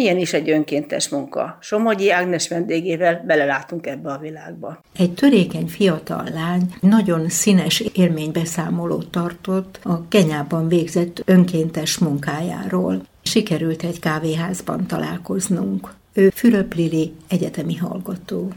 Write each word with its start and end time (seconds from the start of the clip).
milyen 0.00 0.18
is 0.18 0.32
egy 0.32 0.50
önkéntes 0.50 1.08
munka. 1.08 1.58
Somogyi 1.60 2.10
Ágnes 2.10 2.48
vendégével 2.48 3.24
belelátunk 3.26 3.86
ebbe 3.86 4.10
a 4.12 4.18
világba. 4.18 4.80
Egy 4.96 5.14
törékeny 5.14 5.66
fiatal 5.66 6.28
lány 6.34 6.74
nagyon 6.80 7.28
színes 7.28 7.80
élménybeszámolót 7.80 9.10
tartott 9.10 9.80
a 9.82 10.08
Kenyában 10.08 10.68
végzett 10.68 11.22
önkéntes 11.24 11.98
munkájáról. 11.98 13.02
Sikerült 13.22 13.82
egy 13.82 13.98
kávéházban 13.98 14.86
találkoznunk. 14.86 15.94
Ő 16.12 16.30
Fülöp 16.30 16.74
Lili 16.74 17.12
egyetemi 17.28 17.76
hallgató. 17.76 18.52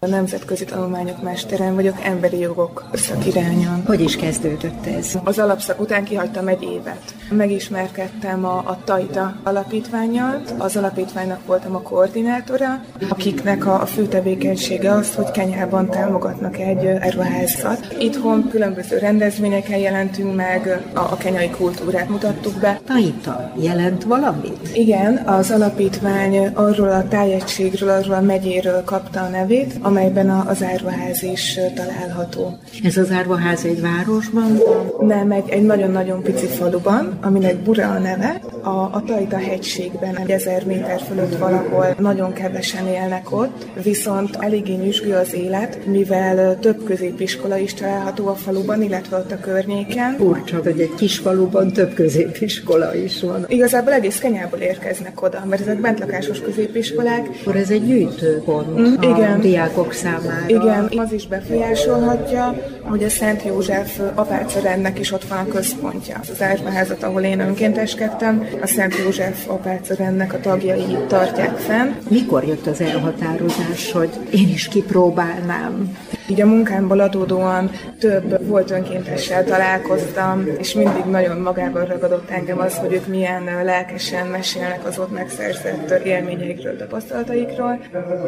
A 0.00 0.06
nemzetközi 0.06 0.64
tanulmányok 0.64 1.22
mesteren 1.22 1.74
vagyok, 1.74 1.94
emberi 2.02 2.38
jogok 2.38 2.84
szakirányon. 2.92 3.82
Hogy 3.86 4.00
is 4.00 4.16
kezdődött 4.16 4.86
ez? 4.86 5.18
Az 5.24 5.38
alapszak 5.38 5.80
után 5.80 6.04
kihagytam 6.04 6.48
egy 6.48 6.62
évet. 6.62 7.14
Megismerkedtem 7.30 8.44
a, 8.44 8.56
a 8.56 8.78
Tajta 8.84 9.36
alapítványjal, 9.42 10.42
az 10.58 10.76
alapítványnak 10.76 11.46
voltam 11.46 11.74
a 11.74 11.82
koordinátora, 11.82 12.84
akiknek 13.08 13.66
a, 13.66 13.80
a 13.80 13.86
fő 13.86 14.06
tevékenysége 14.06 14.90
az, 14.90 15.14
hogy 15.14 15.30
Kenyában 15.30 15.90
támogatnak 15.90 16.58
egy 16.58 16.84
erőházat. 16.84 17.96
Itthon 17.98 18.48
különböző 18.50 18.98
rendezvényeken 18.98 19.78
jelentünk 19.78 20.36
meg, 20.36 20.82
a, 20.94 20.98
a 20.98 21.16
kenyai 21.16 21.50
kultúrát 21.50 22.08
mutattuk 22.08 22.54
be. 22.60 22.80
Taita 22.86 23.52
jelent 23.60 24.04
valamit? 24.04 24.70
Igen, 24.74 25.16
az 25.16 25.50
alapítvány 25.50 26.46
arról 26.46 26.90
a 26.90 27.08
tájegységről, 27.08 27.88
arról 27.88 28.14
a 28.14 28.20
megyéről 28.20 28.84
kapta 28.84 29.20
a 29.20 29.28
nevét, 29.28 29.86
amelyben 29.88 30.30
az 30.30 30.62
árvaház 30.62 31.22
is 31.22 31.58
található. 31.74 32.58
Ez 32.84 32.96
az 32.96 33.10
árvaház 33.10 33.64
egy 33.64 33.80
városban 33.80 34.60
van? 34.66 35.06
Nem, 35.06 35.30
egy, 35.30 35.48
egy 35.48 35.62
nagyon-nagyon 35.62 36.22
pici 36.22 36.46
faluban, 36.46 37.18
aminek 37.22 37.56
Bura 37.56 37.90
a 37.90 37.98
neve, 37.98 38.40
a, 38.62 38.68
a 38.68 39.02
Tajta 39.06 39.36
hegységben, 39.36 40.16
egy 40.16 40.30
ezer 40.30 40.64
méter 40.66 41.00
fölött 41.00 41.38
valahol 41.38 41.94
nagyon 41.98 42.32
kevesen 42.32 42.86
élnek 42.86 43.32
ott, 43.32 43.66
viszont 43.82 44.36
eléggé 44.40 44.74
nyüzsgő 44.74 45.14
az 45.14 45.34
élet, 45.34 45.86
mivel 45.86 46.58
több 46.58 46.84
középiskola 46.84 47.56
is 47.56 47.74
található 47.74 48.26
a 48.26 48.34
faluban, 48.34 48.82
illetve 48.82 49.16
ott 49.16 49.32
a 49.32 49.40
környéken. 49.40 50.16
Furcsa, 50.16 50.60
hogy 50.62 50.80
egy 50.80 50.94
kis 50.96 51.18
faluban 51.18 51.72
több 51.72 51.94
középiskola 51.94 52.94
is 52.94 53.22
van. 53.22 53.44
Igazából 53.48 53.92
egész 53.92 54.18
Kenyából 54.18 54.58
érkeznek 54.58 55.22
oda, 55.22 55.44
mert 55.48 55.62
ezek 55.62 55.80
bentlakásos 55.80 56.40
középiskolák. 56.40 57.28
Akkor 57.40 57.56
ez 57.56 57.70
egy 57.70 57.86
gyűjtőpont 57.86 58.78
mm, 58.78 58.94
a 58.94 59.02
igen. 59.02 59.40
Diákok 59.78 59.92
számára. 59.92 60.44
Igen, 60.46 60.90
az 60.96 61.12
is 61.12 61.26
befolyásolhatja, 61.26 62.54
hogy 62.82 63.04
a 63.04 63.08
Szent 63.08 63.42
József 63.44 64.00
apácarendnek 64.14 64.98
is 64.98 65.12
ott 65.12 65.24
van 65.24 65.38
a 65.38 65.48
központja. 65.48 66.20
Az 66.20 66.42
árvaházat, 66.42 67.02
ahol 67.02 67.22
én 67.22 67.40
önkénteskedtem, 67.40 68.48
a 68.62 68.66
Szent 68.66 68.94
József 69.04 69.48
apácarendnek 69.48 70.32
a 70.32 70.40
tagjai 70.40 70.96
tartják 71.08 71.56
fenn. 71.56 71.92
Mikor 72.08 72.44
jött 72.44 72.66
az 72.66 72.80
elhatározás, 72.80 73.92
hogy 73.92 74.10
én 74.30 74.48
is 74.48 74.68
kipróbálnám? 74.68 75.96
Így 76.30 76.40
a 76.40 76.46
munkámból 76.46 77.00
adódóan 77.00 77.70
több 77.98 78.46
volt 78.46 78.70
önkéntessel 78.70 79.44
találkoztam, 79.44 80.46
és 80.58 80.72
mindig 80.74 81.04
nagyon 81.04 81.36
magában 81.40 81.84
ragadott 81.84 82.30
engem 82.30 82.58
az, 82.58 82.76
hogy 82.76 82.92
ők 82.92 83.06
milyen 83.06 83.42
lelkesen 83.64 84.26
mesélnek 84.26 84.86
az 84.86 84.98
ott 84.98 85.12
megszerzett 85.12 85.90
élményeikről, 86.04 86.76
tapasztalataikról. 86.76 87.78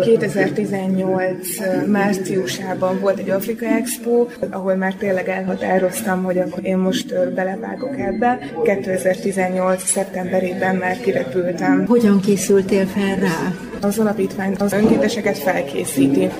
2018 0.00 1.39
márciusában 1.86 3.00
volt 3.00 3.18
egy 3.18 3.30
Afrika 3.30 3.66
Expo, 3.66 4.26
ahol 4.50 4.74
már 4.74 4.94
tényleg 4.94 5.28
elhatároztam, 5.28 6.22
hogy 6.22 6.38
akkor 6.38 6.64
én 6.64 6.76
most 6.76 7.34
belevágok 7.34 7.98
ebbe. 7.98 8.38
2018. 8.64 9.82
szeptemberében 9.84 10.76
már 10.76 11.00
kirepültem. 11.00 11.86
Hogyan 11.86 12.20
készültél 12.20 12.86
fel 12.86 13.16
rá? 13.16 13.69
Az 13.80 13.98
alapítvány 13.98 14.54
az 14.58 14.72
önkénteseket 14.72 15.38
felkészíti. 15.38 16.30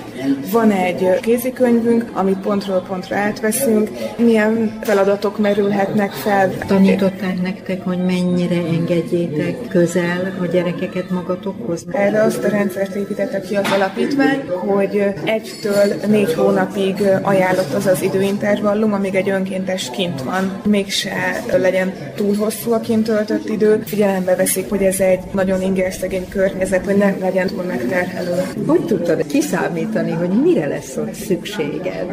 Van 0.51 0.71
egy 0.71 1.19
kézikönyvünk, 1.19 2.09
amit 2.13 2.37
pontról 2.37 2.85
pontra 2.87 3.15
átveszünk, 3.15 3.89
milyen 4.17 4.79
feladatok 4.81 5.37
merülhetnek 5.39 6.11
fel. 6.11 6.53
Tanították 6.67 7.41
nektek, 7.41 7.83
hogy 7.83 7.97
mennyire 7.97 8.55
engedjétek 8.55 9.67
közel 9.67 10.33
a 10.41 10.45
gyerekeket 10.45 11.09
magatokhoz? 11.09 11.85
Erre 11.91 12.23
azt 12.23 12.43
a 12.43 12.49
rendszert 12.49 12.95
építette 12.95 13.41
ki 13.41 13.55
az 13.55 13.71
alapítvány, 13.71 14.41
hogy 14.47 15.03
egytől 15.23 15.93
négy 16.07 16.33
hónapig 16.33 16.95
ajánlott 17.21 17.73
az 17.73 17.85
az 17.85 18.01
időintervallum, 18.01 18.93
amíg 18.93 19.15
egy 19.15 19.29
önkéntes 19.29 19.89
kint 19.89 20.21
van. 20.21 20.61
Mégse 20.65 21.43
legyen 21.57 21.93
túl 22.15 22.35
hosszú 22.35 22.73
a 22.73 22.79
kint 22.79 23.03
töltött 23.03 23.49
idő. 23.49 23.83
Figyelembe 23.85 24.35
veszik, 24.35 24.69
hogy 24.69 24.81
ez 24.81 24.99
egy 24.99 25.19
nagyon 25.31 25.61
ingerszegény 25.61 26.27
környezet, 26.29 26.85
hogy 26.85 26.97
ne 26.97 27.29
legyen 27.33 27.47
túl 27.47 27.63
megterhelő. 27.63 28.63
Hogy 28.67 28.85
tudtad 28.85 29.25
kiszámítani, 29.25 30.11
hogy 30.11 30.29
mire 30.29 30.67
lesz 30.67 30.97
ott 30.97 31.13
szükséged? 31.13 32.07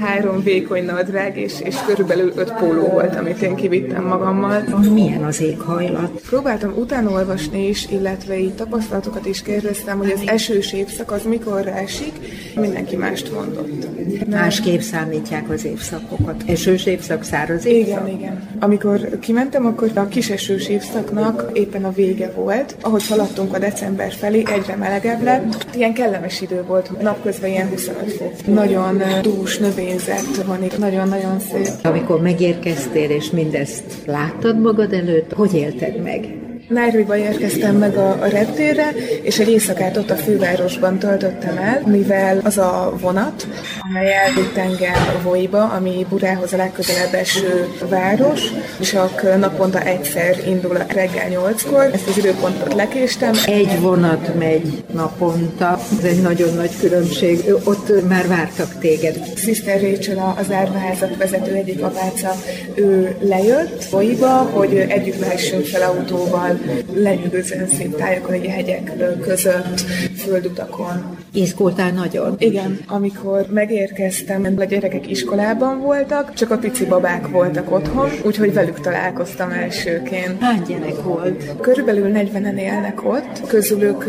Három 0.00 0.42
vékony 0.42 0.84
nadrág 0.84 1.36
és, 1.36 1.60
és 1.60 1.76
körülbelül 1.86 2.32
öt 2.36 2.52
póló 2.52 2.86
volt, 2.86 3.16
amit 3.16 3.42
én 3.42 3.54
kivittem 3.54 4.04
magammal. 4.04 4.62
Milyen 4.92 5.24
az 5.24 5.40
éghajlat? 5.40 6.20
Próbáltam 6.28 6.72
utána 6.76 7.10
olvasni 7.10 7.68
is, 7.68 7.86
illetve 7.90 8.38
így 8.38 8.54
tapasztalatokat 8.54 9.26
is 9.26 9.42
kérdeztem, 9.42 9.98
hogy 9.98 10.10
az 10.10 10.22
esős 10.26 10.72
évszak 10.72 11.10
az 11.12 11.24
mikor 11.24 11.66
esik, 11.66 12.12
mindenki 12.54 12.96
mást 12.96 13.32
mondott. 13.32 13.88
Másképp 14.30 14.80
számítják 14.80 15.50
az 15.50 15.64
évszakokat. 15.64 16.42
Esős 16.46 16.86
évszak, 16.86 17.22
száraz 17.22 17.64
évszak? 17.64 18.08
Igen, 18.08 18.18
igen. 18.18 18.48
Amikor 18.60 19.18
kimentem, 19.18 19.66
akkor 19.66 19.90
a 19.94 20.08
kis 20.08 20.30
esős 20.30 20.68
évszaknak 20.68 21.50
éppen 21.52 21.84
a 21.84 21.92
vége 21.92 22.30
volt. 22.30 22.76
Ahogy 22.80 23.06
haladtunk 23.08 23.54
a 23.54 23.58
december 23.58 24.12
felé, 24.12 24.42
egyre 24.54 24.76
melegebb 24.76 25.22
lett. 25.22 25.66
Ilyen 25.74 25.92
kellemes 25.92 26.40
idő 26.40 26.64
volt, 26.66 27.02
napközben 27.02 27.50
ilyen 27.50 27.68
25 27.68 28.12
fok. 28.12 28.46
Nagyon 28.46 29.02
dús 29.22 29.58
növényzet 29.90 30.44
van 30.46 30.64
itt, 30.64 30.78
nagyon-nagyon 30.78 31.40
szép. 31.40 31.68
Amikor 31.82 32.20
megérkeztél, 32.20 33.10
és 33.10 33.30
mindezt 33.30 34.06
láttad 34.06 34.60
magad 34.60 34.92
előtt, 34.92 35.32
hogy 35.32 35.54
élted 35.54 36.02
meg? 36.02 36.39
Nairobiba 36.70 37.16
érkeztem 37.16 37.76
meg 37.76 37.96
a, 37.96 38.08
a 38.10 38.26
reptérre, 38.26 38.90
és 39.22 39.38
egy 39.38 39.48
éjszakát 39.48 39.96
ott 39.96 40.10
a 40.10 40.16
fővárosban 40.16 40.98
töltöttem 40.98 41.58
el, 41.58 41.82
mivel 41.86 42.40
az 42.44 42.58
a 42.58 42.94
vonat, 43.00 43.46
amely 43.88 44.14
elvitt 44.14 44.56
engem 44.56 45.20
Voiba, 45.22 45.64
ami 45.64 46.06
Burához 46.08 46.52
a 46.52 46.56
legközelebb 46.56 47.14
eső 47.14 47.68
város, 47.88 48.40
csak 48.80 49.38
naponta 49.38 49.80
egyszer 49.80 50.36
indul 50.46 50.76
a 50.76 50.84
reggel 50.88 51.28
nyolckor. 51.28 51.90
Ezt 51.92 52.08
az 52.08 52.18
időpontot 52.18 52.74
lekéstem. 52.74 53.32
Egy 53.46 53.80
vonat 53.80 54.34
megy 54.38 54.84
naponta, 54.92 55.80
ez 55.98 56.04
egy 56.04 56.22
nagyon 56.22 56.54
nagy 56.54 56.76
különbség. 56.80 57.54
Ott 57.64 58.08
már 58.08 58.28
vártak 58.28 58.78
téged. 58.78 59.18
Sister 59.36 59.80
Rachel, 59.80 60.34
az 60.38 60.50
árvaházat 60.50 61.16
vezető 61.16 61.52
egyik 61.54 61.82
apáca, 61.82 62.34
ő 62.74 63.16
lejött 63.20 63.84
Voiba, 63.84 64.28
hogy 64.28 64.76
együtt 64.76 65.20
lehessünk 65.20 65.64
fel 65.64 65.82
autóval 65.82 66.59
lenyűgözően 66.92 67.68
szép 67.68 68.04
egy 68.30 68.46
hegyek 68.46 68.92
között, 69.20 69.80
földutakon. 70.16 71.16
Izgultál 71.32 71.90
nagyon? 71.90 72.34
Igen, 72.38 72.78
amikor 72.86 73.46
megérkeztem, 73.50 74.54
a 74.56 74.64
gyerekek 74.64 75.10
iskolában 75.10 75.80
voltak, 75.80 76.34
csak 76.34 76.50
a 76.50 76.58
pici 76.58 76.86
babák 76.86 77.28
voltak 77.28 77.72
otthon, 77.72 78.10
úgyhogy 78.24 78.52
velük 78.52 78.80
találkoztam 78.80 79.50
elsőként. 79.50 80.40
Hány 80.40 80.62
gyerek 80.62 81.02
volt? 81.02 81.60
Körülbelül 81.60 82.12
40-en 82.14 82.58
élnek 82.58 83.04
ott, 83.04 83.46
közülük 83.46 84.06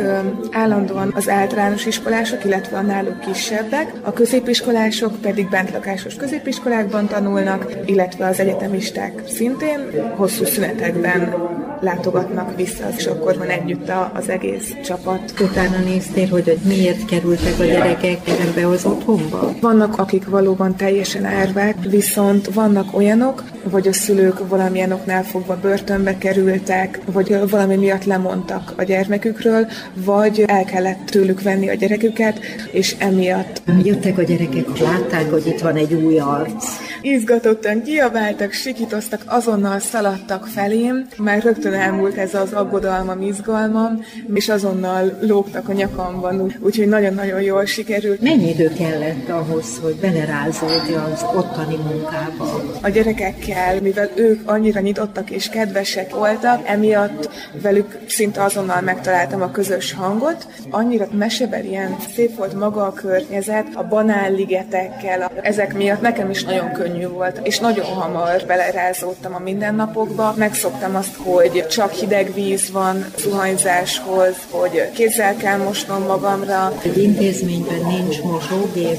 állandóan 0.52 1.12
az 1.16 1.30
általános 1.30 1.86
iskolások, 1.86 2.46
illetve 2.46 2.78
a 2.78 2.82
náluk 2.82 3.20
kisebbek, 3.20 3.94
a 4.02 4.14
középiskolások 4.14 5.22
pedig 5.22 5.50
bentlakásos 5.50 6.16
középiskolákban 6.16 7.08
tanulnak, 7.08 7.78
illetve 7.86 8.28
az 8.28 8.40
egyetemisták 8.40 9.22
szintén 9.28 9.80
hosszú 10.16 10.46
szünetekben 10.46 11.34
látogatnak 11.80 12.41
vissza, 12.56 12.84
és 12.98 13.06
akkor 13.06 13.38
van 13.38 13.50
együtt 13.50 13.92
az 14.14 14.30
egész 14.30 14.76
csapat. 14.84 15.34
Utána 15.40 15.80
néztél, 15.80 16.28
hogy, 16.28 16.44
hogy 16.44 16.60
miért 16.64 17.06
kerültek 17.06 17.60
a 17.60 17.64
gyerekek 17.64 18.20
ebbe 18.28 18.68
az 18.68 18.86
otthonba? 18.86 19.54
Vannak, 19.62 19.98
akik 19.98 20.28
valóban 20.28 20.76
teljesen 20.76 21.26
árvák, 21.26 21.76
viszont 21.90 22.54
vannak 22.54 22.96
olyanok, 22.98 23.44
vagy 23.64 23.88
a 23.88 23.94
szülők 23.94 24.48
valamilyen 24.48 24.92
oknál 24.92 25.24
fogva 25.24 25.58
börtönbe 25.62 26.18
kerültek, 26.18 27.00
vagy 27.06 27.50
valami 27.50 27.76
miatt 27.76 28.04
lemondtak 28.04 28.74
a 28.78 28.84
gyermekükről, 28.84 29.68
vagy 29.94 30.44
el 30.48 30.64
kellett 30.64 31.06
tőlük 31.06 31.42
venni 31.42 31.70
a 31.70 31.74
gyereküket, 31.74 32.40
és 32.72 32.96
emiatt. 33.00 33.62
Jöttek 33.84 34.18
a 34.18 34.24
gyerekek, 34.24 34.80
látták, 34.80 35.30
hogy 35.32 35.48
itt 35.48 35.60
van 35.60 35.76
egy 35.76 35.94
új 35.94 36.20
arc 36.20 36.81
izgatottan 37.02 37.84
kiabáltak, 37.84 38.52
sikítoztak, 38.52 39.22
azonnal 39.26 39.80
szaladtak 39.80 40.48
felém, 40.48 41.08
már 41.18 41.44
rögtön 41.44 41.74
elmúlt 41.74 42.18
ez 42.18 42.34
az 42.34 42.54
aggodalmam, 42.54 43.22
izgalmam, 43.22 44.04
és 44.34 44.50
azonnal 44.50 45.18
lógtak 45.22 45.70
a 45.70 45.74
nyakamban, 45.74 46.56
úgyhogy 46.60 46.88
nagyon-nagyon 46.88 47.42
jól 47.42 47.66
sikerült. 47.66 48.22
Mennyi 48.22 48.50
idő 48.50 48.72
kellett 48.78 49.30
ahhoz, 49.30 49.80
hogy 49.82 49.96
belerázódj 49.96 50.94
az 50.94 51.26
ottani 51.36 51.76
munkába? 51.76 52.64
A 52.82 52.90
gyerekekkel, 52.90 53.82
mivel 53.82 54.10
ők 54.16 54.50
annyira 54.50 54.80
nyitottak 54.80 55.30
és 55.30 55.50
kedvesek 55.50 56.16
voltak, 56.16 56.68
emiatt 56.68 57.30
velük 57.62 57.98
szinte 58.08 58.44
azonnal 58.44 58.82
megtaláltam 58.82 59.42
a 59.42 59.52
közös 59.52 59.94
hangot. 59.94 60.48
Annyira 60.70 61.08
mesebelien 61.12 61.96
szép 62.16 62.36
volt 62.36 62.54
maga 62.54 62.86
a 62.86 62.94
környezet, 62.94 63.68
a 63.74 63.88
banánligetekkel, 63.88 65.32
ezek 65.42 65.74
miatt 65.74 66.02
nekem 66.02 66.30
is 66.30 66.44
nagyon 66.44 66.72
könnyű 66.72 66.91
volt, 67.00 67.40
és 67.44 67.60
nagyon 67.60 67.86
hamar 67.86 68.44
belerázódtam 68.48 69.36
a 69.36 69.40
mindennapokba. 69.40 70.34
Megszoktam 70.38 70.96
azt, 70.96 71.16
hogy 71.16 71.66
csak 71.70 71.92
hideg 71.92 72.34
víz 72.34 72.72
van 72.72 73.06
zuhanyzáshoz, 73.18 74.36
hogy 74.50 74.92
kézzel 74.94 75.36
kell 75.36 75.58
mosnom 75.58 76.04
magamra. 76.04 76.74
Egy 76.84 76.98
intézményben 76.98 77.86
nincs 77.88 78.22
mosógép, 78.22 78.98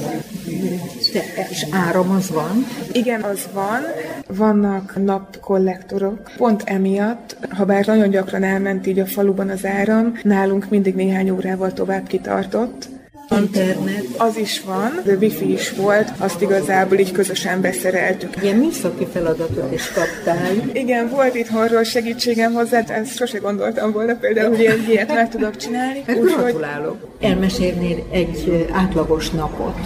és 1.49 1.65
áram 1.71 2.11
az 2.11 2.29
van? 2.29 2.65
Igen, 2.91 3.21
az 3.21 3.47
van. 3.53 3.81
Vannak 4.27 5.03
napkollektorok. 5.03 6.31
Pont 6.37 6.61
emiatt, 6.65 7.37
ha 7.49 7.65
bár 7.65 7.85
nagyon 7.85 8.09
gyakran 8.09 8.43
elment 8.43 8.87
így 8.87 8.99
a 8.99 9.05
faluban 9.05 9.49
az 9.49 9.65
áram, 9.65 10.19
nálunk 10.23 10.69
mindig 10.69 10.95
néhány 10.95 11.29
órával 11.29 11.73
tovább 11.73 12.07
kitartott. 12.07 12.87
Internet. 13.37 14.05
Az 14.17 14.37
is 14.37 14.61
van, 14.61 15.01
de 15.03 15.13
wifi 15.13 15.51
is 15.51 15.71
volt, 15.71 16.11
azt 16.17 16.41
igazából 16.41 16.97
így 16.97 17.11
közösen 17.11 17.61
beszereltük. 17.61 18.33
Ilyen 18.41 18.55
műszaki 18.55 19.07
feladatot 19.13 19.73
is 19.73 19.91
kaptál. 19.91 20.51
Igen, 20.73 21.09
volt 21.09 21.35
itthonról 21.35 21.83
segítségem 21.83 22.53
hozzá, 22.53 22.83
ezt 22.87 23.15
sose 23.15 23.37
gondoltam 23.37 23.91
volna 23.91 24.15
például, 24.15 24.49
hogy 24.49 24.59
én 24.59 24.85
ilyet 24.89 25.13
meg 25.13 25.29
tudok 25.29 25.55
csinálni. 25.55 26.03
Hát 26.07 26.19
gratulálok. 26.19 27.07
Elmesélnél 27.21 28.07
egy 28.11 28.67
átlagos 28.71 29.29
napot. 29.29 29.77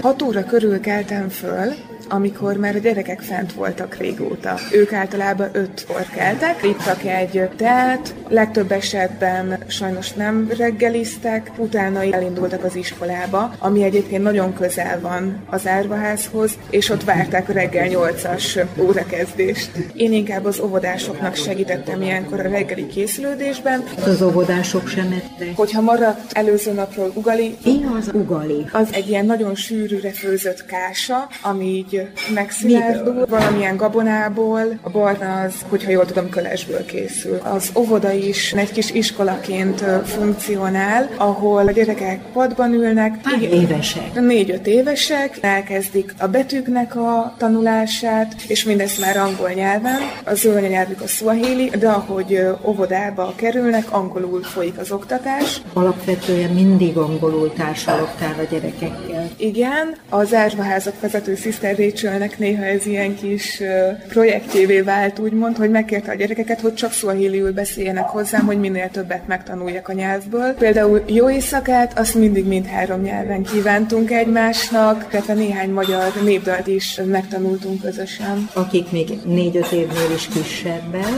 6 0.00 0.22
óra 0.22 0.44
körül 0.44 0.80
keltem 0.80 1.28
föl, 1.28 1.74
amikor 2.08 2.56
már 2.56 2.74
a 2.74 2.78
gyerekek 2.78 3.20
fent 3.20 3.52
voltak 3.52 3.96
régóta. 3.96 4.58
Ők 4.72 4.92
általában 4.92 5.48
ötkor 5.52 6.04
keltek, 6.14 6.62
ittak 6.62 7.04
egy 7.04 7.48
teát, 7.56 8.14
legtöbb 8.28 8.72
esetben 8.72 9.58
sajnos 9.66 10.12
nem 10.12 10.50
reggeliztek, 10.56 11.50
utána 11.56 12.02
elindultak 12.12 12.64
az 12.64 12.74
iskolába, 12.90 13.54
ami 13.58 13.82
egyébként 13.82 14.22
nagyon 14.22 14.54
közel 14.54 15.00
van 15.00 15.42
az 15.50 15.66
árvaházhoz, 15.66 16.50
és 16.70 16.90
ott 16.90 17.04
várták 17.04 17.48
a 17.48 17.52
reggel 17.52 17.88
8-as 17.90 18.66
órakezdést. 18.80 19.70
Én 19.94 20.12
inkább 20.12 20.44
az 20.44 20.60
óvodásoknak 20.60 21.34
segítettem 21.34 22.02
ilyenkor 22.02 22.40
a 22.40 22.48
reggeli 22.48 22.86
készülődésben. 22.86 23.84
Az 24.04 24.22
óvodások 24.22 24.88
sem 24.88 25.12
ettek. 25.12 25.56
Hogyha 25.56 25.80
maradt 25.80 26.32
előző 26.32 26.72
napról 26.72 27.12
ugali, 27.14 27.56
Mi 27.64 27.80
az 27.98 28.10
ugali? 28.12 28.66
az 28.72 28.88
egy 28.92 29.08
ilyen 29.08 29.26
nagyon 29.26 29.54
sűrűre 29.54 30.10
főzött 30.10 30.66
kása, 30.66 31.28
ami 31.42 31.64
így 31.64 32.08
megszilárdul, 32.34 33.26
valamilyen 33.28 33.76
gabonából, 33.76 34.78
a 34.82 34.90
barna 34.90 35.40
az, 35.40 35.54
hogyha 35.68 35.90
jól 35.90 36.06
tudom, 36.06 36.28
kölesből 36.28 36.84
készül. 36.84 37.40
Az 37.42 37.70
óvoda 37.74 38.12
is 38.12 38.52
egy 38.52 38.72
kis 38.72 38.90
iskolaként 38.90 39.84
funkcionál, 40.04 41.08
ahol 41.16 41.66
a 41.66 41.70
gyerekek 41.70 42.20
padban 42.32 42.67
ülnek. 42.72 43.14
Hány 43.22 43.42
évesek? 43.42 44.14
Négy-öt 44.14 44.66
évesek, 44.66 45.38
elkezdik 45.40 46.14
a 46.18 46.26
betűknek 46.26 46.96
a 46.96 47.34
tanulását, 47.38 48.34
és 48.48 48.64
mindezt 48.64 49.00
már 49.00 49.16
angol 49.16 49.50
nyelven. 49.50 49.98
Az 50.24 50.44
ő 50.44 50.50
anyanyelvük 50.56 51.00
a 51.00 51.06
swahili, 51.06 51.70
de 51.78 51.88
ahogy 51.88 52.40
óvodába 52.64 53.32
kerülnek, 53.36 53.92
angolul 53.92 54.42
folyik 54.42 54.78
az 54.78 54.90
oktatás. 54.92 55.60
Alapvetően 55.72 56.50
mindig 56.50 56.96
angolul 56.96 57.52
társalogtál 57.52 58.34
a 58.38 58.42
gyerekekkel. 58.50 59.28
Igen, 59.36 59.94
az 60.08 60.34
árvaházak 60.34 61.00
vezető 61.00 61.34
Sister 61.34 61.76
Rachelnek 61.78 62.38
néha 62.38 62.64
ez 62.64 62.86
ilyen 62.86 63.16
kis 63.16 63.62
projektjévé 64.08 64.80
vált, 64.80 65.18
úgymond, 65.18 65.56
hogy 65.56 65.70
megkérte 65.70 66.10
a 66.10 66.14
gyerekeket, 66.14 66.60
hogy 66.60 66.74
csak 66.74 66.92
szóhiliul 66.92 67.50
beszéljenek 67.50 68.04
hozzám, 68.04 68.46
hogy 68.46 68.58
minél 68.58 68.88
többet 68.90 69.26
megtanuljak 69.26 69.88
a 69.88 69.92
nyelvből. 69.92 70.54
Például 70.54 71.02
jó 71.06 71.30
éjszakát, 71.30 71.98
azt 71.98 72.14
mindig 72.14 72.46
mindhárom 72.58 73.00
nyelven 73.00 73.42
kívántunk 73.42 74.10
egymásnak, 74.10 75.06
illetve 75.12 75.34
néhány 75.34 75.70
magyar 75.70 76.12
népdalt 76.24 76.66
is 76.66 77.00
megtanultunk 77.04 77.80
közösen. 77.80 78.48
Akik 78.52 78.90
még 78.90 79.18
négy-öt 79.24 79.72
évnél 79.72 80.10
is 80.14 80.28
kisebbek, 80.28 81.08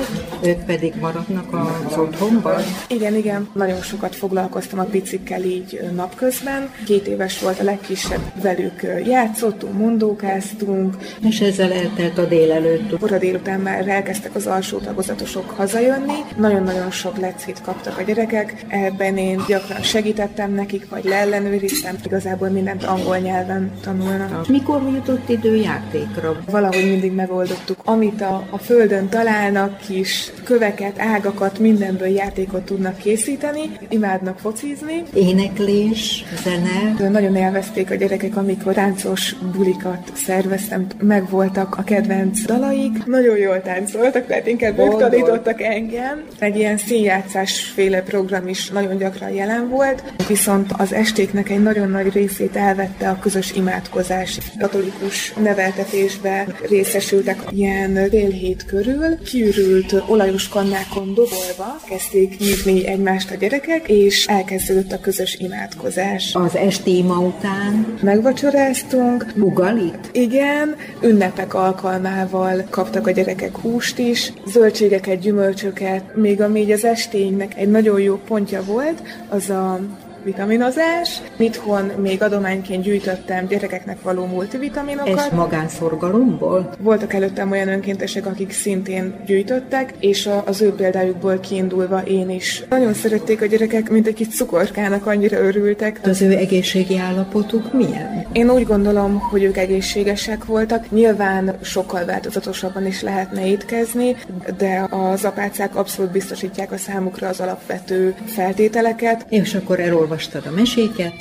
ők 0.44 0.64
pedig 0.64 0.94
maradnak 1.00 1.54
az 1.88 1.96
otthonban. 1.96 2.62
Igen, 2.88 3.14
igen, 3.14 3.48
nagyon 3.52 3.80
sokat 3.80 4.16
foglalkoztam 4.16 4.78
a 4.78 4.84
picikkel 4.84 5.42
így 5.42 5.80
napközben. 5.94 6.70
Két 6.86 7.06
éves 7.06 7.40
volt 7.40 7.60
a 7.60 7.64
legkisebb, 7.64 8.32
velük 8.42 8.86
játszottunk, 9.04 9.78
mondókáztunk, 9.78 10.96
És 11.28 11.40
ezzel 11.40 11.72
eltelt 11.72 12.18
a 12.18 12.26
délelőtt. 12.26 12.98
Kora 12.98 13.18
délután 13.18 13.60
már 13.60 13.88
elkezdtek 13.88 14.34
az 14.34 14.46
alsó 14.46 14.78
tagozatosok 14.78 15.50
hazajönni. 15.50 16.14
Nagyon-nagyon 16.36 16.90
sok 16.90 17.16
lecit 17.18 17.60
kaptak 17.60 17.98
a 17.98 18.02
gyerekek. 18.02 18.64
Ebben 18.68 19.16
én 19.16 19.42
gyakran 19.48 19.82
segítettem 19.82 20.52
nekik, 20.52 20.88
vagy 20.88 21.04
leellenőriztem. 21.30 21.96
Igazából 22.04 22.48
mindent 22.48 22.84
angol 22.84 23.16
nyelven 23.16 23.70
tanulnak. 23.82 24.48
Mikor 24.48 24.82
jutott 24.94 25.28
idő 25.28 25.56
játékra? 25.56 26.42
Valahogy 26.50 26.84
mindig 26.84 27.12
megoldottuk. 27.12 27.76
Amit 27.84 28.20
a, 28.20 28.46
a 28.50 28.58
földön 28.58 29.08
találnak, 29.08 29.78
kis 29.78 30.32
köveket, 30.44 30.98
ágakat, 30.98 31.58
mindenből 31.58 32.08
játékot 32.08 32.62
tudnak 32.62 32.96
készíteni. 32.96 33.60
Imádnak 33.88 34.38
focizni. 34.38 35.02
Éneklés, 35.14 36.24
zene, 36.42 37.08
Nagyon 37.10 37.36
élvezték 37.36 37.90
a 37.90 37.94
gyerekek, 37.94 38.36
amikor 38.36 38.74
táncos 38.74 39.34
bulikat 39.56 40.12
szerveztem, 40.14 40.86
megvoltak 41.00 41.76
a 41.76 41.82
kedvenc 41.82 42.44
dalaik. 42.44 43.04
Nagyon 43.06 43.36
jól 43.36 43.62
táncoltak, 43.62 44.26
tehát 44.26 44.46
inkább 44.46 44.70
ők 44.70 44.76
Boldog. 44.76 45.00
tanítottak 45.00 45.62
engem. 45.62 46.22
Egy 46.38 46.56
ilyen 46.56 46.76
színjátszásféle 46.76 48.02
program 48.02 48.48
is 48.48 48.70
nagyon 48.70 48.96
gyakran 48.96 49.30
jelen 49.30 49.68
volt, 49.68 50.02
viszont 50.28 50.72
az 50.76 50.92
estéknek 51.20 51.50
egy 51.50 51.62
nagyon 51.62 51.90
nagy 51.90 52.12
részét 52.12 52.56
elvette 52.56 53.08
a 53.08 53.18
közös 53.18 53.52
imádkozás. 53.52 54.38
Katolikus 54.58 55.32
neveltetésbe 55.32 56.46
részesültek 56.68 57.42
ilyen 57.50 58.08
fél 58.10 58.30
hét 58.30 58.64
körül, 58.64 59.18
kiürült 59.24 60.02
olajos 60.06 60.48
kannákon 60.48 61.14
dobolva 61.14 61.80
kezdték 61.88 62.38
nyitni 62.38 62.86
egymást 62.86 63.30
a 63.30 63.34
gyerekek, 63.34 63.88
és 63.88 64.26
elkezdődött 64.26 64.92
a 64.92 65.00
közös 65.00 65.34
imádkozás. 65.34 66.34
az 66.34 66.56
esti 66.56 66.96
ima 66.96 67.18
után, 67.18 67.98
Megvacsoráztunk, 68.02 69.26
ugalit, 69.36 70.10
igen, 70.12 70.76
ünnepek 71.02 71.54
alkalmával 71.54 72.64
kaptak 72.70 73.06
a 73.06 73.10
gyerekek 73.10 73.56
húst 73.56 73.98
is, 73.98 74.32
zöldségeket, 74.46 75.18
gyümölcsöket, 75.18 76.16
még 76.16 76.40
ami 76.40 76.60
így 76.60 76.70
az 76.70 76.84
esténynek 76.84 77.56
egy 77.56 77.70
nagyon 77.70 78.00
jó 78.00 78.20
pontja 78.26 78.62
volt, 78.62 79.02
az 79.28 79.50
a 79.50 79.80
vitaminozás. 80.24 81.22
Itthon 81.36 81.84
még 81.84 82.22
adományként 82.22 82.82
gyűjtöttem 82.82 83.46
gyerekeknek 83.46 84.02
való 84.02 84.24
és 84.24 84.30
multivitaminokat. 84.30 85.32
magánszorgalomból. 85.32 86.70
Voltak 86.78 87.12
előttem 87.12 87.50
olyan 87.50 87.68
önkéntesek, 87.68 88.26
akik 88.26 88.52
szintén 88.52 89.14
gyűjtöttek, 89.26 89.94
és 89.98 90.26
a- 90.26 90.42
az 90.46 90.62
ő 90.62 90.72
példájukból 90.74 91.38
kiindulva 91.40 92.00
én 92.02 92.30
is. 92.30 92.64
Nagyon 92.68 92.94
szerették 92.94 93.42
a 93.42 93.46
gyerekek, 93.46 93.90
mint 93.90 94.06
egy 94.06 94.14
kis 94.14 94.28
cukorkának, 94.28 95.06
annyira 95.06 95.38
örültek. 95.38 96.00
Az 96.04 96.22
ő 96.22 96.36
egészségi 96.36 96.98
állapotuk 96.98 97.72
milyen? 97.72 98.26
Én 98.32 98.50
úgy 98.50 98.66
gondolom, 98.66 99.18
hogy 99.18 99.42
ők 99.42 99.56
egészségesek 99.56 100.44
voltak. 100.44 100.90
Nyilván 100.90 101.56
sokkal 101.62 102.04
változatosabban 102.04 102.86
is 102.86 103.02
lehetne 103.02 103.46
étkezni, 103.46 104.16
de 104.58 104.86
az 104.90 105.24
apácák 105.24 105.76
abszolút 105.76 106.12
biztosítják 106.12 106.72
a 106.72 106.76
számukra 106.76 107.28
az 107.28 107.40
alapvető 107.40 108.14
feltételeket. 108.26 109.26
És 109.28 109.54
akkor 109.54 109.78
elolvastad 110.10 110.46
a 110.46 110.50
meséket, 110.50 111.12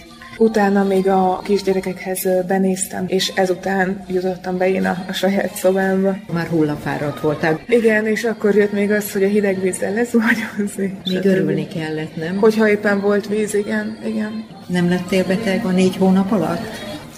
Utána 0.42 0.84
még 0.84 1.08
a 1.08 1.42
kisgyerekekhez 1.44 2.28
benéztem, 2.48 3.04
és 3.08 3.32
ezután 3.36 4.04
jutottam 4.08 4.58
be 4.58 4.70
én 4.70 4.86
a, 4.86 5.06
a 5.08 5.14
saját 5.14 5.56
szobámba. 5.56 6.16
már 6.34 6.48
hullafáradt 6.48 7.20
voltál. 7.20 7.60
Igen, 7.68 8.06
és 8.06 8.24
akkor 8.24 8.56
jött 8.56 8.72
még 8.72 8.92
az, 8.92 9.12
hogy 9.12 9.24
a 9.24 9.28
hideg 9.28 9.62
vízzel 9.62 9.94
lezuhanyozni. 9.94 10.98
Még 11.06 11.26
örülni 11.26 11.68
kellett, 11.68 12.16
nem? 12.16 12.38
Hogyha 12.38 12.70
éppen 12.70 13.02
volt 13.02 13.28
víz, 13.28 13.54
igen, 13.54 13.98
igen. 14.06 14.46
Nem 14.68 14.90
lettél 14.90 15.26
beteg 15.26 15.66
a 15.66 15.72
négy 15.72 15.96
hónap 15.96 16.32
alatt? 16.32 16.68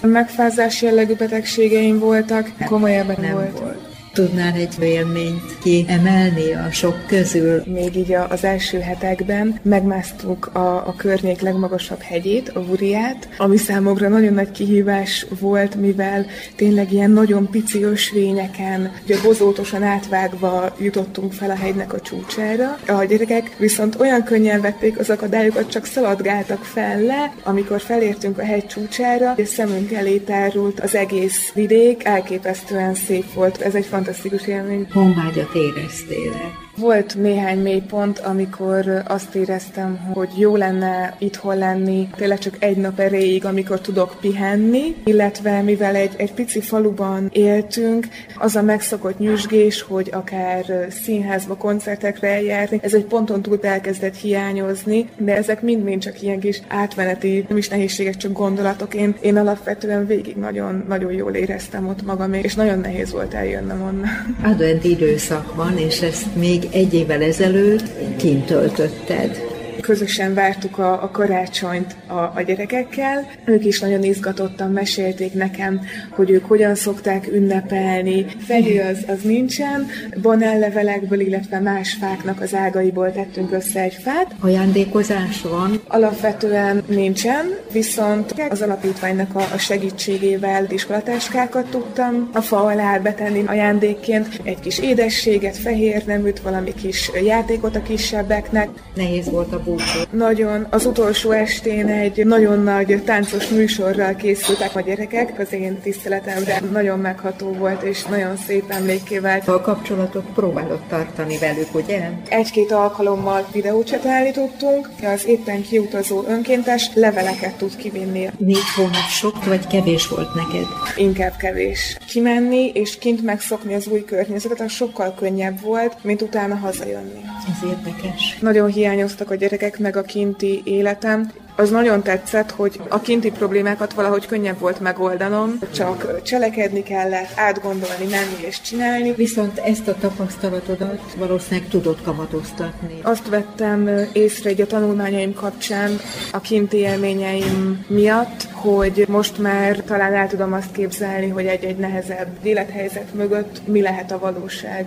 Megfázás 0.02 0.82
jellegű 0.82 1.14
betegségeim 1.14 1.98
voltak, 1.98 2.50
komolyabban 2.66 3.16
Nem 3.20 3.32
volt. 3.32 3.58
volt. 3.58 3.91
Tudnál 4.12 4.54
egy 4.54 4.74
élményt 4.80 5.58
kiemelni 5.62 6.52
a 6.52 6.70
sok 6.70 7.06
közül? 7.06 7.62
Még 7.66 7.96
így 7.96 8.14
az 8.28 8.44
első 8.44 8.78
hetekben 8.78 9.60
megmásztuk 9.62 10.46
a, 10.46 10.86
a 10.86 10.94
környék 10.96 11.40
legmagasabb 11.40 12.00
hegyét, 12.00 12.48
a 12.48 12.64
Vuriát, 12.64 13.28
ami 13.36 13.56
számomra 13.56 14.08
nagyon 14.08 14.32
nagy 14.32 14.50
kihívás 14.50 15.26
volt, 15.40 15.74
mivel 15.74 16.26
tényleg 16.56 16.92
ilyen 16.92 17.10
nagyon 17.10 17.50
pici 17.50 17.82
ösvényeken, 17.82 18.92
ugye 19.04 19.16
bozótosan 19.22 19.82
átvágva 19.82 20.74
jutottunk 20.78 21.32
fel 21.32 21.50
a 21.50 21.56
hegynek 21.56 21.92
a 21.92 22.00
csúcsára. 22.00 22.78
A 22.86 23.04
gyerekek 23.04 23.56
viszont 23.58 24.00
olyan 24.00 24.24
könnyen 24.24 24.60
vették 24.60 24.98
az 24.98 25.10
akadályokat, 25.10 25.70
csak 25.70 25.84
szaladgáltak 25.84 26.64
fel 26.64 27.00
le, 27.00 27.34
amikor 27.42 27.80
felértünk 27.80 28.38
a 28.38 28.44
hegy 28.44 28.66
csúcsára, 28.66 29.32
és 29.36 29.48
szemünk 29.48 29.92
elé 29.92 30.16
tárult 30.16 30.80
az 30.80 30.94
egész 30.94 31.52
vidék, 31.54 32.04
elképesztően 32.04 32.94
szép 32.94 33.32
volt. 33.32 33.60
Ez 33.60 33.74
egy 33.74 33.86
fantasztikus 34.02 34.46
élmény. 34.46 34.86
Honvágyat 34.92 35.54
éreztél 35.54 36.61
volt 36.76 37.14
néhány 37.14 37.58
mélypont, 37.58 38.18
amikor 38.18 39.02
azt 39.06 39.34
éreztem, 39.34 39.96
hogy 40.12 40.28
jó 40.36 40.56
lenne 40.56 41.16
itthon 41.18 41.58
lenni, 41.58 42.08
tényleg 42.16 42.38
csak 42.38 42.56
egy 42.58 42.76
nap 42.76 42.98
erejéig, 42.98 43.44
amikor 43.44 43.80
tudok 43.80 44.16
pihenni, 44.20 44.96
illetve 45.04 45.62
mivel 45.62 45.94
egy, 45.94 46.12
egy 46.16 46.32
pici 46.32 46.60
faluban 46.60 47.28
éltünk, 47.32 48.06
az 48.38 48.56
a 48.56 48.62
megszokott 48.62 49.18
nyüzsgés, 49.18 49.82
hogy 49.82 50.08
akár 50.12 50.86
színházba, 51.04 51.56
koncertekre 51.56 52.28
eljárni, 52.28 52.78
ez 52.82 52.94
egy 52.94 53.04
ponton 53.04 53.42
túl 53.42 53.58
elkezdett 53.62 54.16
hiányozni, 54.16 55.08
de 55.16 55.36
ezek 55.36 55.62
mind-mind 55.62 56.02
csak 56.02 56.22
ilyen 56.22 56.40
kis 56.40 56.62
átmeneti, 56.68 57.44
nem 57.48 57.56
is 57.56 57.68
nehézségek, 57.68 58.16
csak 58.16 58.32
gondolatok. 58.32 58.94
Én, 58.94 59.14
én 59.20 59.36
alapvetően 59.36 60.06
végig 60.06 60.36
nagyon, 60.36 60.84
nagyon 60.88 61.12
jól 61.12 61.34
éreztem 61.34 61.88
ott 61.88 62.02
magam, 62.02 62.32
és 62.32 62.54
nagyon 62.54 62.78
nehéz 62.78 63.12
volt 63.12 63.34
eljönnem 63.34 63.82
onnan. 63.82 64.08
Advent 64.42 64.84
időszak 64.84 65.54
van, 65.54 65.78
és 65.78 66.00
ezt 66.00 66.34
még 66.36 66.62
egy 66.72 66.94
évvel 66.94 67.22
ezelőtt 67.22 68.16
kint 68.16 68.46
töltötted. 68.46 69.51
Közösen 69.82 70.34
vártuk 70.34 70.78
a, 70.78 71.02
a 71.02 71.10
karácsonyt 71.10 71.96
a, 72.06 72.12
a 72.12 72.42
gyerekekkel. 72.46 73.30
Ők 73.44 73.64
is 73.64 73.80
nagyon 73.80 74.02
izgatottan 74.02 74.70
mesélték 74.70 75.32
nekem, 75.32 75.80
hogy 76.10 76.30
ők 76.30 76.44
hogyan 76.44 76.74
szokták 76.74 77.26
ünnepelni. 77.32 78.26
Fehé 78.46 78.78
az, 78.78 78.98
az 79.06 79.22
nincsen, 79.22 79.86
banánlevelekből, 80.22 81.20
illetve 81.20 81.60
más 81.60 81.96
fáknak 82.00 82.40
az 82.40 82.54
ágaiból 82.54 83.12
tettünk 83.12 83.52
össze 83.52 83.80
egy 83.80 83.98
fát. 84.02 84.34
Ajándékozás 84.40 85.42
van? 85.42 85.80
Alapvetően 85.86 86.82
nincsen, 86.86 87.58
viszont 87.72 88.34
az 88.48 88.62
alapítványnak 88.62 89.34
a, 89.34 89.42
a 89.54 89.58
segítségével 89.58 90.66
iskolatáskákat 90.68 91.66
tudtam 91.66 92.30
a 92.32 92.40
fa 92.40 92.64
alá 92.64 92.98
betenni 92.98 93.42
ajándékként. 93.46 94.40
Egy 94.42 94.60
kis 94.60 94.78
édességet, 94.78 95.56
fehér 95.56 96.04
neműt, 96.06 96.40
valami 96.40 96.74
kis 96.74 97.10
játékot 97.24 97.76
a 97.76 97.82
kisebbeknek. 97.82 98.68
Nehéz 98.94 99.30
volt 99.30 99.52
a 99.52 99.62
búcsú. 99.72 99.98
Nagyon. 100.10 100.66
Az 100.70 100.86
utolsó 100.86 101.30
estén 101.30 101.88
egy 101.88 102.26
nagyon 102.26 102.62
nagy 102.62 103.02
táncos 103.04 103.48
műsorral 103.48 104.14
készültek 104.14 104.76
a 104.76 104.80
gyerekek 104.80 105.38
az 105.38 105.52
én 105.52 105.80
tiszteletemre. 105.80 106.60
Nagyon 106.72 106.98
megható 106.98 107.52
volt, 107.52 107.82
és 107.82 108.04
nagyon 108.04 108.36
szép 108.36 108.64
emlékké 108.68 109.18
vált. 109.18 109.48
A 109.48 109.60
kapcsolatot 109.60 110.24
próbálod 110.34 110.80
tartani 110.88 111.38
velük, 111.38 111.74
ugye? 111.74 112.10
Egy-két 112.28 112.72
alkalommal 112.72 113.46
videócset 113.52 114.06
állítottunk, 114.06 114.90
az 115.02 115.26
éppen 115.26 115.62
kiutazó 115.62 116.24
önkéntes 116.28 116.90
leveleket 116.94 117.54
tud 117.54 117.76
kivinni. 117.76 118.30
Négy 118.38 118.70
hónap 118.76 119.08
sok, 119.10 119.44
vagy 119.44 119.66
kevés 119.66 120.08
volt 120.08 120.34
neked? 120.34 120.66
Inkább 120.96 121.36
kevés. 121.36 121.96
Kimenni 122.08 122.70
és 122.74 122.98
kint 122.98 123.22
megszokni 123.22 123.74
az 123.74 123.86
új 123.86 124.04
környezetet, 124.04 124.60
az 124.60 124.72
sokkal 124.72 125.14
könnyebb 125.14 125.60
volt, 125.60 125.96
mint 126.02 126.22
utána 126.22 126.54
hazajönni. 126.54 127.20
Ez 127.48 127.68
érdekes. 127.68 128.38
Nagyon 128.40 128.68
hiányoztak 128.68 129.30
a 129.30 129.34
gyerekek, 129.34 129.61
meg 129.78 129.96
a 129.96 130.02
kinti 130.02 130.62
életem. 130.64 131.30
Az 131.56 131.70
nagyon 131.70 132.02
tetszett, 132.02 132.50
hogy 132.50 132.80
a 132.88 133.00
kinti 133.00 133.30
problémákat 133.30 133.92
valahogy 133.92 134.26
könnyebb 134.26 134.58
volt 134.58 134.80
megoldanom, 134.80 135.58
csak 135.74 136.22
cselekedni 136.22 136.82
kellett, 136.82 137.28
átgondolni, 137.34 138.04
menni 138.10 138.46
és 138.46 138.60
csinálni. 138.60 139.12
Viszont 139.12 139.58
ezt 139.58 139.88
a 139.88 139.94
tapasztalatodat 140.00 141.00
valószínűleg 141.16 141.68
tudod 141.68 142.02
kamatoztatni. 142.02 142.98
Azt 143.02 143.28
vettem 143.28 143.90
észre 144.12 144.50
egy 144.50 144.60
a 144.60 144.66
tanulmányaim 144.66 145.34
kapcsán, 145.34 145.90
a 146.32 146.40
kinti 146.40 146.76
élményeim 146.76 147.84
miatt, 147.88 148.48
hogy 148.52 149.04
most 149.08 149.38
már 149.38 149.76
talán 149.76 150.14
el 150.14 150.28
tudom 150.28 150.52
azt 150.52 150.72
képzelni, 150.72 151.28
hogy 151.28 151.46
egy-egy 151.46 151.76
nehezebb 151.76 152.28
élethelyzet 152.42 153.14
mögött 153.14 153.66
mi 153.66 153.80
lehet 153.80 154.12
a 154.12 154.18
valóság. 154.18 154.86